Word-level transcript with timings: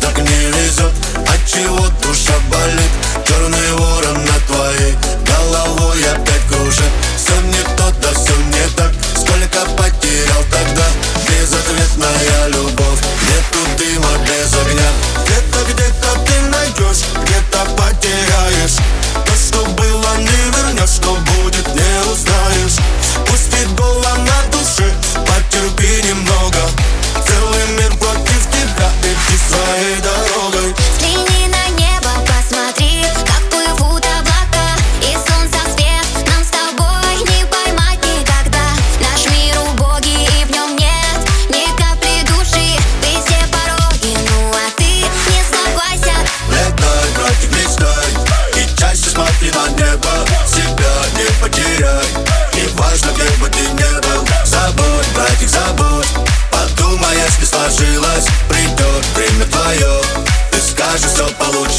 так 0.00 0.16
не 0.18 0.50
везет. 0.50 0.92
От 1.26 1.46
чего 1.46 1.86
душа 2.02 2.34
болит? 2.50 2.92
Черный 3.26 3.72
ворон 3.74 4.24
на 4.24 4.38
твоей 4.46 4.94
головой 5.26 6.02
опять 6.04 6.46
кружит. 6.48 6.92
Все 7.16 7.40
не 7.42 7.62
то, 7.76 7.92
да 8.02 8.08
все 8.12 8.36
не 8.52 8.68
так. 8.76 8.92
Сколько 9.14 9.66
потерял 9.76 10.42
тогда? 10.50 10.86
Безответная 11.28 12.39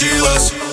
she 0.02 0.09
was. 0.19 0.70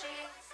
shit. 0.00 0.47